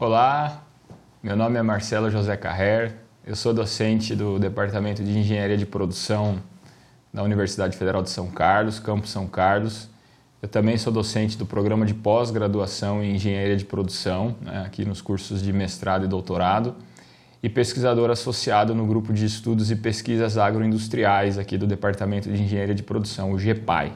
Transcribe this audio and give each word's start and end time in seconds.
Olá, 0.00 0.62
meu 1.20 1.34
nome 1.34 1.58
é 1.58 1.62
Marcelo 1.62 2.08
José 2.08 2.36
Carrer, 2.36 2.94
eu 3.26 3.34
sou 3.34 3.52
docente 3.52 4.14
do 4.14 4.38
Departamento 4.38 5.02
de 5.02 5.10
Engenharia 5.10 5.56
de 5.56 5.66
Produção 5.66 6.38
da 7.12 7.20
Universidade 7.24 7.76
Federal 7.76 8.00
de 8.00 8.10
São 8.10 8.28
Carlos, 8.28 8.78
Campus 8.78 9.10
São 9.10 9.26
Carlos. 9.26 9.88
Eu 10.40 10.48
também 10.48 10.78
sou 10.78 10.92
docente 10.92 11.36
do 11.36 11.44
programa 11.44 11.84
de 11.84 11.94
pós-graduação 11.94 13.02
em 13.02 13.16
Engenharia 13.16 13.56
de 13.56 13.64
Produção, 13.64 14.36
né, 14.40 14.62
aqui 14.64 14.84
nos 14.84 15.00
cursos 15.00 15.42
de 15.42 15.52
mestrado 15.52 16.04
e 16.04 16.08
doutorado, 16.08 16.76
e 17.42 17.48
pesquisador 17.48 18.08
associado 18.08 18.76
no 18.76 18.86
grupo 18.86 19.12
de 19.12 19.26
estudos 19.26 19.68
e 19.68 19.74
pesquisas 19.74 20.38
agroindustriais 20.38 21.38
aqui 21.38 21.58
do 21.58 21.66
Departamento 21.66 22.30
de 22.30 22.40
Engenharia 22.40 22.74
de 22.74 22.84
Produção, 22.84 23.32
o 23.32 23.38
GEPAI. 23.38 23.94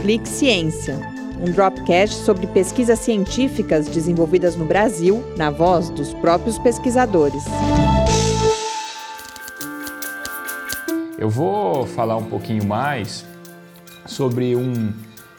Clique 0.00 0.28
Ciência, 0.28 1.15
um 1.40 1.50
dropcast 1.50 2.16
sobre 2.24 2.46
pesquisas 2.46 2.98
científicas 2.98 3.86
desenvolvidas 3.88 4.56
no 4.56 4.64
Brasil, 4.64 5.24
na 5.36 5.50
voz 5.50 5.90
dos 5.90 6.14
próprios 6.14 6.58
pesquisadores. 6.58 7.44
Eu 11.18 11.28
vou 11.28 11.86
falar 11.86 12.16
um 12.16 12.24
pouquinho 12.24 12.64
mais 12.64 13.24
sobre 14.06 14.56
um 14.56 14.92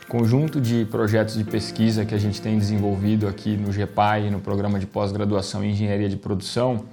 conjunto 0.08 0.62
de 0.62 0.86
projetos 0.86 1.38
de 1.38 1.44
pesquisa 1.44 2.06
que 2.06 2.16
a 2.16 2.18
gente 2.18 2.42
tem 2.42 2.58
desenvolvido 2.58 3.28
aqui 3.28 3.58
no 3.58 3.72
GEPAI, 3.72 4.30
no 4.30 4.40
programa 4.40 4.80
de 4.80 4.86
pós-graduação 4.86 5.64
em 5.64 5.72
Engenharia 5.72 6.10
de 6.10 6.16
Produção, 6.16 6.86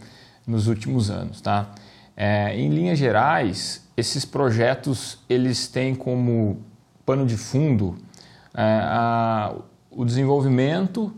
nos 0.47 0.67
últimos 0.67 1.11
anos. 1.11 1.41
Tá? 1.41 1.71
É, 2.17 2.57
em 2.57 2.69
linhas 2.71 2.99
gerais, 2.99 3.83
esses 3.97 4.25
projetos 4.25 5.19
eles 5.29 5.69
têm 5.69 5.95
como 5.95 6.59
pano 7.07 7.27
de 7.27 7.37
fundo 7.37 7.97
a, 8.63 9.55
o 9.91 10.05
desenvolvimento, 10.05 11.13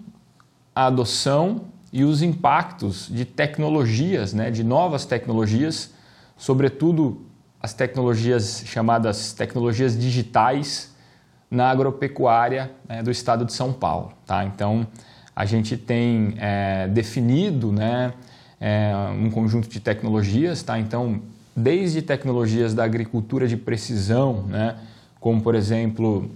a 0.74 0.86
adoção 0.86 1.66
e 1.92 2.04
os 2.04 2.22
impactos 2.22 3.08
de 3.10 3.24
tecnologias, 3.24 4.32
né, 4.32 4.50
de 4.50 4.64
novas 4.64 5.04
tecnologias, 5.04 5.92
sobretudo 6.36 7.26
as 7.62 7.72
tecnologias 7.72 8.62
chamadas 8.66 9.32
tecnologias 9.32 9.98
digitais 9.98 10.94
na 11.50 11.70
agropecuária 11.70 12.70
né, 12.88 13.02
do 13.02 13.10
estado 13.10 13.44
de 13.44 13.52
São 13.52 13.72
Paulo. 13.72 14.12
Tá? 14.26 14.44
Então, 14.44 14.86
a 15.34 15.44
gente 15.44 15.76
tem 15.76 16.34
é, 16.38 16.88
definido 16.88 17.72
né, 17.72 18.12
é, 18.60 18.92
um 19.18 19.30
conjunto 19.30 19.68
de 19.68 19.80
tecnologias, 19.80 20.62
tá? 20.62 20.78
então, 20.78 21.20
desde 21.54 22.02
tecnologias 22.02 22.74
da 22.74 22.84
agricultura 22.84 23.46
de 23.48 23.56
precisão, 23.56 24.42
né, 24.48 24.76
como, 25.20 25.40
por 25.40 25.54
exemplo, 25.54 26.30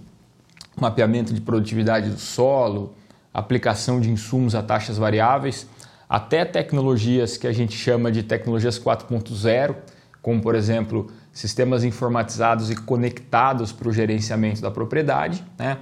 mapeamento 0.78 1.32
de 1.32 1.40
produtividade 1.40 2.10
do 2.10 2.18
solo, 2.18 2.94
aplicação 3.32 4.00
de 4.00 4.10
insumos 4.10 4.54
a 4.54 4.62
taxas 4.62 4.98
variáveis, 4.98 5.66
até 6.08 6.44
tecnologias 6.44 7.36
que 7.36 7.46
a 7.46 7.52
gente 7.52 7.76
chama 7.76 8.10
de 8.10 8.22
tecnologias 8.22 8.78
4.0, 8.78 9.76
como, 10.20 10.42
por 10.42 10.54
exemplo, 10.54 11.10
sistemas 11.32 11.84
informatizados 11.84 12.70
e 12.70 12.76
conectados 12.76 13.72
para 13.72 13.88
o 13.88 13.92
gerenciamento 13.92 14.60
da 14.60 14.70
propriedade. 14.70 15.44
Né? 15.58 15.78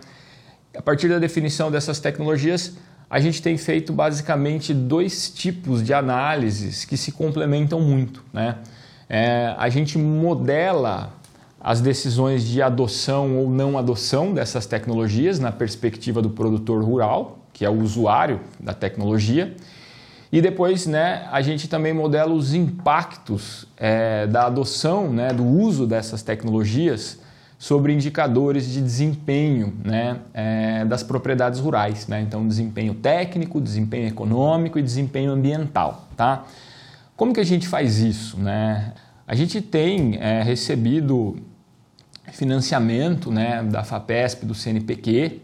A 0.77 0.83
partir 0.83 1.09
da 1.09 1.19
definição 1.19 1.71
dessas 1.71 1.99
tecnologias, 1.99 2.77
a 3.11 3.19
gente 3.21 3.41
tem 3.41 3.57
feito 3.57 3.93
basicamente 3.93 4.75
dois 4.75 5.31
tipos 5.31 5.83
de 5.83 5.95
análises 5.95 6.85
que 6.85 6.97
se 6.97 7.11
complementam 7.11 7.81
muito. 7.81 8.23
Né? 8.33 8.57
É, 9.09 9.55
a 9.57 9.69
gente 9.71 9.97
modela 9.97 11.15
as 11.61 11.81
decisões 11.81 12.45
de 12.45 12.63
adoção 12.63 13.37
ou 13.39 13.51
não 13.51 13.77
adoção 13.77 14.33
dessas 14.33 14.67
tecnologias 14.67 15.39
na 15.39 15.51
perspectiva 15.51 16.23
do 16.23 16.31
produtor 16.31 16.85
rural, 16.85 17.39
que 17.53 17.65
é 17.65 17.71
o 17.71 17.81
usuário 17.81 18.41
da 18.61 18.73
tecnologia, 18.73 19.57
e 20.31 20.43
depois, 20.43 20.87
né, 20.87 21.27
a 21.33 21.41
gente 21.41 21.69
também 21.69 21.93
modela 21.93 22.33
os 22.33 22.53
impactos 22.53 23.67
é, 23.77 24.27
da 24.27 24.45
adoção, 24.47 25.11
né, 25.11 25.33
do 25.33 25.45
uso 25.45 25.87
dessas 25.87 26.23
tecnologias 26.23 27.19
sobre 27.59 27.93
indicadores 27.93 28.71
de 28.71 28.81
desempenho 28.81 29.75
né, 29.83 30.19
é, 30.33 30.85
das 30.85 31.03
propriedades 31.03 31.59
rurais. 31.59 32.07
Né? 32.07 32.21
Então, 32.21 32.47
desempenho 32.47 32.95
técnico, 32.95 33.61
desempenho 33.61 34.07
econômico 34.07 34.79
e 34.79 34.83
desempenho 34.83 35.33
ambiental. 35.33 36.07
Tá? 36.15 36.45
Como 37.17 37.33
que 37.33 37.41
a 37.41 37.45
gente 37.45 37.67
faz 37.67 37.99
isso? 37.99 38.39
Né? 38.39 38.93
A 39.29 39.35
gente 39.35 39.61
tem 39.61 40.17
é, 40.17 40.43
recebido 40.43 41.37
financiamento 42.33 43.31
né, 43.31 43.63
da 43.63 43.85
FAPESP, 43.85 44.47
do 44.47 44.55
CNPq, 44.55 45.43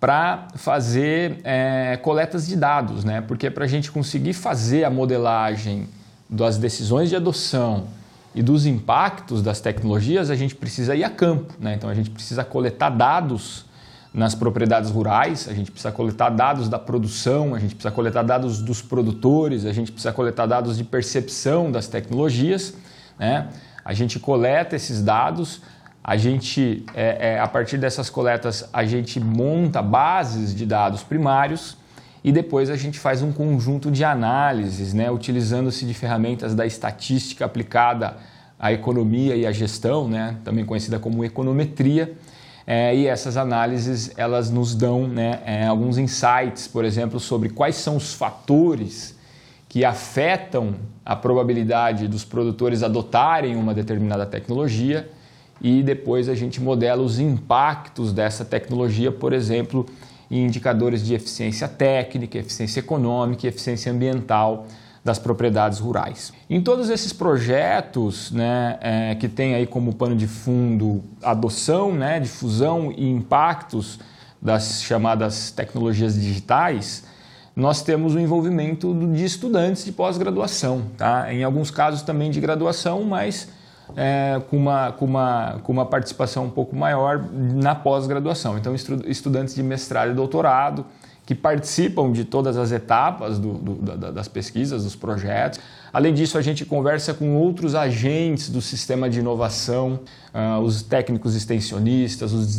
para 0.00 0.48
fazer 0.54 1.38
é, 1.44 1.98
coletas 1.98 2.46
de 2.46 2.56
dados, 2.56 3.04
né? 3.04 3.20
porque 3.20 3.50
para 3.50 3.64
a 3.64 3.68
gente 3.68 3.92
conseguir 3.92 4.32
fazer 4.32 4.84
a 4.84 4.90
modelagem 4.90 5.86
das 6.30 6.56
decisões 6.56 7.10
de 7.10 7.16
adoção 7.16 7.88
e 8.34 8.42
dos 8.42 8.64
impactos 8.64 9.42
das 9.42 9.60
tecnologias, 9.60 10.30
a 10.30 10.34
gente 10.34 10.54
precisa 10.54 10.96
ir 10.96 11.04
a 11.04 11.10
campo. 11.10 11.52
Né? 11.60 11.74
Então 11.74 11.90
a 11.90 11.94
gente 11.94 12.08
precisa 12.08 12.42
coletar 12.42 12.88
dados 12.88 13.66
nas 14.14 14.34
propriedades 14.34 14.90
rurais, 14.90 15.46
a 15.46 15.52
gente 15.52 15.70
precisa 15.70 15.92
coletar 15.92 16.30
dados 16.30 16.70
da 16.70 16.78
produção, 16.78 17.54
a 17.54 17.58
gente 17.58 17.74
precisa 17.74 17.94
coletar 17.94 18.22
dados 18.22 18.62
dos 18.62 18.80
produtores, 18.80 19.66
a 19.66 19.74
gente 19.74 19.92
precisa 19.92 20.12
coletar 20.12 20.46
dados 20.46 20.78
de 20.78 20.84
percepção 20.84 21.70
das 21.70 21.86
tecnologias. 21.86 22.72
Né? 23.18 23.48
A 23.84 23.92
gente 23.92 24.18
coleta 24.18 24.74
esses 24.74 25.02
dados, 25.02 25.62
a 26.02 26.16
gente, 26.16 26.84
é, 26.94 27.34
é, 27.34 27.40
a 27.40 27.48
partir 27.48 27.78
dessas 27.78 28.10
coletas, 28.10 28.68
a 28.72 28.84
gente 28.84 29.18
monta 29.18 29.80
bases 29.80 30.54
de 30.54 30.66
dados 30.66 31.02
primários 31.02 31.76
e 32.22 32.32
depois 32.32 32.70
a 32.70 32.76
gente 32.76 32.98
faz 32.98 33.22
um 33.22 33.32
conjunto 33.32 33.90
de 33.90 34.04
análises, 34.04 34.94
né, 34.94 35.10
utilizando-se 35.10 35.84
de 35.84 35.92
ferramentas 35.92 36.54
da 36.54 36.66
estatística 36.66 37.44
aplicada 37.44 38.16
à 38.58 38.72
economia 38.72 39.36
e 39.36 39.46
à 39.46 39.52
gestão, 39.52 40.08
né, 40.08 40.36
também 40.44 40.64
conhecida 40.64 40.98
como 40.98 41.24
econometria. 41.24 42.14
É, 42.66 42.96
e 42.96 43.06
essas 43.06 43.36
análises 43.36 44.10
elas 44.16 44.48
nos 44.48 44.74
dão 44.74 45.06
né, 45.06 45.40
é, 45.44 45.66
alguns 45.66 45.98
insights, 45.98 46.66
por 46.66 46.82
exemplo, 46.82 47.20
sobre 47.20 47.50
quais 47.50 47.76
são 47.76 47.96
os 47.96 48.14
fatores 48.14 49.14
que 49.74 49.84
afetam 49.84 50.76
a 51.04 51.16
probabilidade 51.16 52.06
dos 52.06 52.24
produtores 52.24 52.84
adotarem 52.84 53.56
uma 53.56 53.74
determinada 53.74 54.24
tecnologia 54.24 55.10
e 55.60 55.82
depois 55.82 56.28
a 56.28 56.34
gente 56.36 56.60
modela 56.60 57.02
os 57.02 57.18
impactos 57.18 58.12
dessa 58.12 58.44
tecnologia, 58.44 59.10
por 59.10 59.32
exemplo, 59.32 59.84
em 60.30 60.46
indicadores 60.46 61.04
de 61.04 61.12
eficiência 61.14 61.66
técnica, 61.66 62.38
eficiência 62.38 62.78
econômica 62.78 63.46
e 63.46 63.48
eficiência 63.48 63.90
ambiental 63.90 64.68
das 65.02 65.18
propriedades 65.18 65.80
rurais. 65.80 66.32
Em 66.48 66.60
todos 66.60 66.88
esses 66.88 67.12
projetos 67.12 68.30
né, 68.30 68.78
é, 68.80 69.16
que 69.16 69.28
tem 69.28 69.56
aí 69.56 69.66
como 69.66 69.92
pano 69.92 70.14
de 70.14 70.28
fundo 70.28 71.02
adoção, 71.20 71.92
né, 71.92 72.20
difusão 72.20 72.94
e 72.96 73.10
impactos 73.10 73.98
das 74.40 74.84
chamadas 74.84 75.50
tecnologias 75.50 76.14
digitais, 76.14 77.12
nós 77.54 77.82
temos 77.82 78.14
o 78.14 78.20
envolvimento 78.20 78.92
de 79.12 79.24
estudantes 79.24 79.84
de 79.84 79.92
pós-graduação, 79.92 80.82
tá? 80.96 81.32
em 81.32 81.44
alguns 81.44 81.70
casos 81.70 82.02
também 82.02 82.30
de 82.30 82.40
graduação, 82.40 83.04
mas 83.04 83.48
é, 83.96 84.40
com, 84.50 84.56
uma, 84.56 84.92
com, 84.92 85.04
uma, 85.04 85.60
com 85.62 85.72
uma 85.72 85.86
participação 85.86 86.46
um 86.46 86.50
pouco 86.50 86.74
maior 86.74 87.24
na 87.32 87.74
pós-graduação. 87.74 88.58
Então, 88.58 88.74
estudantes 88.74 89.54
de 89.54 89.62
mestrado 89.62 90.10
e 90.10 90.14
doutorado 90.14 90.84
que 91.26 91.34
participam 91.34 92.12
de 92.12 92.24
todas 92.24 92.56
as 92.56 92.70
etapas 92.70 93.38
do, 93.38 93.54
do, 93.54 93.74
das 94.12 94.28
pesquisas, 94.28 94.84
dos 94.84 94.94
projetos. 94.94 95.58
Além 95.92 96.12
disso, 96.12 96.36
a 96.36 96.42
gente 96.42 96.66
conversa 96.66 97.14
com 97.14 97.36
outros 97.36 97.74
agentes 97.74 98.50
do 98.50 98.60
sistema 98.60 99.08
de 99.08 99.20
inovação, 99.20 100.00
uh, 100.34 100.60
os 100.60 100.82
técnicos 100.82 101.34
extensionistas, 101.34 102.32
os 102.32 102.56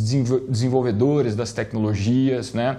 desenvolvedores 0.48 1.36
das 1.36 1.52
tecnologias, 1.52 2.52
né? 2.52 2.78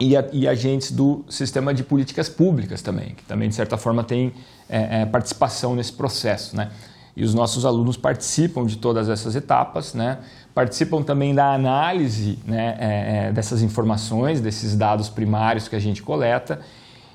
E, 0.00 0.16
a, 0.16 0.24
e, 0.32 0.48
agentes 0.48 0.90
do 0.90 1.24
sistema 1.28 1.74
de 1.74 1.84
políticas 1.84 2.28
públicas 2.28 2.80
também, 2.80 3.14
que 3.14 3.22
também, 3.24 3.50
de 3.50 3.54
certa 3.54 3.76
forma, 3.76 4.02
tem 4.02 4.32
é, 4.66 5.02
é, 5.02 5.06
participação 5.06 5.74
nesse 5.74 5.92
processo. 5.92 6.56
Né? 6.56 6.70
e 7.16 7.24
os 7.24 7.34
nossos 7.34 7.66
alunos 7.66 7.96
participam 7.96 8.64
de 8.64 8.78
todas 8.78 9.08
essas 9.08 9.34
etapas, 9.34 9.94
né? 9.94 10.18
participam 10.54 11.02
também 11.02 11.34
da 11.34 11.52
análise 11.52 12.38
né, 12.46 12.76
é, 12.78 13.26
é, 13.28 13.32
dessas 13.32 13.62
informações, 13.62 14.40
desses 14.40 14.76
dados 14.76 15.08
primários 15.08 15.68
que 15.68 15.76
a 15.76 15.78
gente 15.78 16.02
coleta 16.02 16.60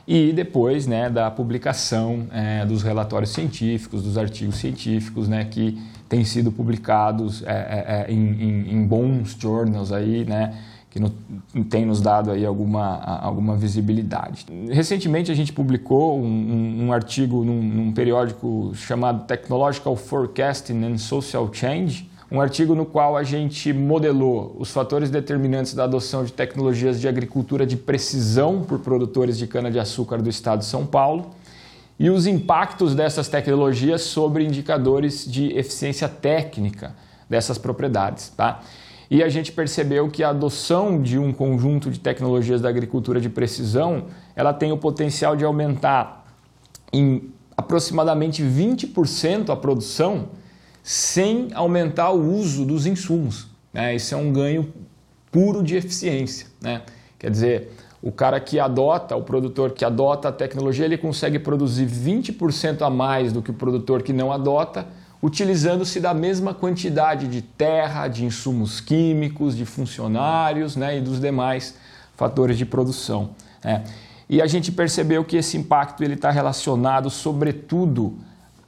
e 0.07 0.31
depois 0.31 0.85
né, 0.85 1.09
da 1.09 1.31
publicação 1.31 2.27
é, 2.31 2.65
dos 2.65 2.83
relatórios 2.83 3.31
científicos, 3.31 4.03
dos 4.03 4.17
artigos 4.17 4.55
científicos 4.55 5.27
né, 5.27 5.45
que 5.45 5.77
têm 6.07 6.23
sido 6.23 6.51
publicados 6.51 7.43
é, 7.43 7.47
é, 7.47 8.05
é, 8.07 8.13
em, 8.13 8.71
em, 8.71 8.85
bons 8.85 9.35
journals 9.39 9.91
aí, 9.91 10.23
né, 10.23 10.55
que 10.95 10.99
no, 11.01 11.11
tem 11.65 11.85
nos 11.85 11.99
dado 11.99 12.31
aí 12.31 12.45
alguma, 12.45 12.95
alguma 13.21 13.53
visibilidade. 13.57 14.45
Recentemente 14.69 15.29
a 15.29 15.35
gente 15.35 15.51
publicou 15.51 16.17
um, 16.17 16.23
um, 16.23 16.85
um 16.85 16.93
artigo 16.93 17.43
num, 17.43 17.61
num, 17.61 17.91
periódico 17.91 18.71
chamado 18.75 19.25
Technological 19.25 19.93
Forecasting 19.97 20.85
and 20.85 20.97
Social 20.97 21.53
Change, 21.53 22.09
um 22.31 22.39
artigo 22.39 22.73
no 22.73 22.85
qual 22.85 23.17
a 23.17 23.23
gente 23.23 23.73
modelou 23.73 24.55
os 24.57 24.71
fatores 24.71 25.09
determinantes 25.09 25.73
da 25.73 25.83
adoção 25.83 26.23
de 26.23 26.31
tecnologias 26.31 27.01
de 27.01 27.09
agricultura 27.09 27.65
de 27.65 27.75
precisão 27.75 28.61
por 28.61 28.79
produtores 28.79 29.37
de 29.37 29.47
cana-de-açúcar 29.47 30.21
do 30.21 30.29
estado 30.29 30.59
de 30.59 30.65
São 30.65 30.85
Paulo 30.85 31.31
e 31.99 32.09
os 32.09 32.25
impactos 32.25 32.95
dessas 32.95 33.27
tecnologias 33.27 34.01
sobre 34.01 34.45
indicadores 34.45 35.29
de 35.29 35.47
eficiência 35.57 36.07
técnica 36.07 36.95
dessas 37.29 37.57
propriedades. 37.57 38.29
Tá? 38.29 38.61
E 39.09 39.21
a 39.21 39.29
gente 39.29 39.51
percebeu 39.51 40.09
que 40.09 40.23
a 40.23 40.29
adoção 40.29 41.01
de 41.01 41.19
um 41.19 41.31
conjunto 41.31 41.91
de 41.91 41.99
tecnologias 41.99 42.61
da 42.61 42.69
agricultura 42.69 43.21
de 43.21 43.29
precisão 43.29 44.05
ela 44.35 44.53
tem 44.53 44.71
o 44.71 44.77
potencial 44.77 45.35
de 45.35 45.45
aumentar 45.45 46.25
em 46.91 47.29
aproximadamente 47.55 48.43
20% 48.43 49.49
a 49.49 49.55
produção 49.55 50.29
sem 50.83 51.49
aumentar 51.53 52.11
o 52.11 52.35
uso 52.35 52.65
dos 52.65 52.85
insumos. 52.85 53.47
Né? 53.73 53.95
Isso 53.95 54.13
é 54.13 54.17
um 54.17 54.31
ganho 54.31 54.71
puro 55.31 55.63
de 55.63 55.75
eficiência. 55.75 56.47
Né? 56.61 56.81
Quer 57.17 57.31
dizer, 57.31 57.71
o 58.01 58.11
cara 58.11 58.39
que 58.39 58.59
adota, 58.59 59.15
o 59.15 59.23
produtor 59.23 59.71
que 59.71 59.83
adota 59.83 60.29
a 60.29 60.31
tecnologia, 60.31 60.85
ele 60.85 60.97
consegue 60.97 61.39
produzir 61.39 61.87
20% 61.87 62.83
a 62.83 62.89
mais 62.89 63.33
do 63.33 63.41
que 63.41 63.49
o 63.49 63.53
produtor 63.53 64.03
que 64.03 64.13
não 64.13 64.31
adota, 64.31 64.87
utilizando-se 65.25 65.99
da 65.99 66.13
mesma 66.13 66.53
quantidade 66.53 67.27
de 67.27 67.41
terra, 67.41 68.07
de 68.07 68.23
insumos 68.23 68.79
químicos, 68.79 69.57
de 69.57 69.65
funcionários 69.65 70.75
né? 70.75 70.99
e 70.99 71.01
dos 71.01 71.19
demais 71.19 71.75
fatores 72.15 72.59
de 72.59 72.63
produção. 72.63 73.31
Né? 73.63 73.83
E 74.29 74.39
a 74.39 74.45
gente 74.45 74.71
percebeu 74.71 75.25
que 75.25 75.35
esse 75.35 75.57
impacto 75.57 76.03
está 76.03 76.29
relacionado, 76.29 77.09
sobretudo, 77.09 78.13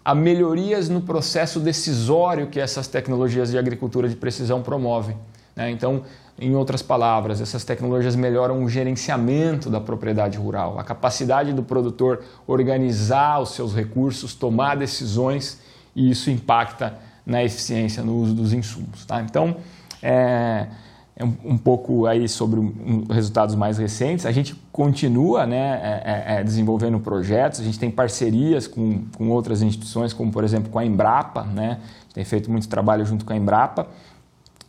a 0.03 0.15
melhorias 0.15 0.89
no 0.89 0.99
processo 0.99 1.59
decisório 1.59 2.47
que 2.47 2.59
essas 2.59 2.87
tecnologias 2.87 3.51
de 3.51 3.57
agricultura 3.59 4.09
de 4.09 4.15
precisão 4.15 4.63
promovem. 4.63 5.15
Né? 5.55 5.69
Então, 5.69 6.01
em 6.39 6.55
outras 6.55 6.81
palavras, 6.81 7.39
essas 7.39 7.63
tecnologias 7.63 8.15
melhoram 8.15 8.63
o 8.63 8.69
gerenciamento 8.69 9.69
da 9.69 9.79
propriedade 9.79 10.39
rural, 10.39 10.79
a 10.79 10.83
capacidade 10.83 11.53
do 11.53 11.61
produtor 11.61 12.23
organizar 12.47 13.39
os 13.41 13.51
seus 13.51 13.75
recursos, 13.75 14.33
tomar 14.33 14.75
decisões 14.75 15.67
e 15.97 16.11
isso 16.11 16.29
impacta 16.29 16.99
na 17.25 17.43
eficiência 17.43 18.03
no 18.03 18.15
uso 18.21 18.35
dos 18.35 18.53
insumos. 18.53 19.03
Tá? 19.03 19.19
Então, 19.23 19.57
é, 20.01 20.67
é 21.15 21.25
um, 21.25 21.35
um, 21.43 21.57
pouco 21.57 22.05
aí 22.05 22.29
sobre 22.29 22.59
um, 22.59 23.05
resultados 23.09 23.55
mais 23.55 23.79
recentes. 23.79 24.27
A 24.27 24.31
gente 24.31 24.53
continua 24.71 25.47
né, 25.47 25.57
é, 25.57 26.35
é, 26.35 26.39
é, 26.39 26.43
desenvolvendo 26.43 26.99
projetos, 26.99 27.59
a 27.59 27.63
gente 27.63 27.79
tem 27.79 27.89
parcerias 27.89 28.67
com, 28.67 29.05
com 29.17 29.29
outras 29.29 29.63
instituições, 29.63 30.13
como 30.13 30.31
por 30.31 30.43
exemplo 30.43 30.69
com 30.69 30.77
a 30.77 30.85
Embrapa, 30.85 31.41
né? 31.43 31.79
a 31.81 32.03
gente 32.03 32.13
tem 32.13 32.23
feito 32.23 32.51
muito 32.51 32.69
trabalho 32.69 33.03
junto 33.03 33.25
com 33.25 33.33
a 33.33 33.35
Embrapa 33.35 33.87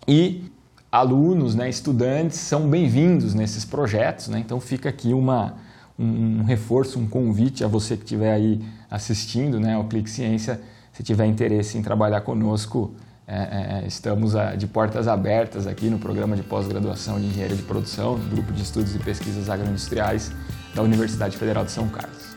e 0.08 0.50
alunos, 0.90 1.54
né, 1.54 1.68
estudantes 1.68 2.38
são 2.38 2.66
bem-vindos 2.66 3.34
nesses 3.34 3.66
projetos, 3.66 4.28
né? 4.28 4.38
então 4.38 4.58
fica 4.58 4.88
aqui 4.88 5.12
uma, 5.12 5.56
um, 5.98 6.42
reforço, 6.44 6.98
um 6.98 7.06
convite 7.06 7.62
a 7.62 7.68
você 7.68 7.94
que 7.94 8.04
estiver 8.04 8.32
aí 8.32 8.64
assistindo 8.90 9.60
né, 9.60 9.74
ao 9.74 9.84
Clique 9.84 10.08
Ciência, 10.08 10.58
se 10.98 11.04
tiver 11.04 11.26
interesse 11.26 11.78
em 11.78 11.82
trabalhar 11.82 12.22
conosco, 12.22 12.92
é, 13.24 13.36
é, 13.36 13.84
é, 13.84 13.86
estamos 13.86 14.34
a, 14.34 14.56
de 14.56 14.66
portas 14.66 15.06
abertas 15.06 15.64
aqui 15.64 15.88
no 15.88 15.96
programa 15.96 16.34
de 16.34 16.42
pós-graduação 16.42 17.20
de 17.20 17.26
Engenharia 17.26 17.54
de 17.54 17.62
Produção, 17.62 18.18
no 18.18 18.28
Grupo 18.28 18.52
de 18.52 18.62
Estudos 18.62 18.96
e 18.96 18.98
Pesquisas 18.98 19.48
Agroindustriais 19.48 20.32
da 20.74 20.82
Universidade 20.82 21.36
Federal 21.36 21.64
de 21.64 21.70
São 21.70 21.88
Carlos. 21.88 22.36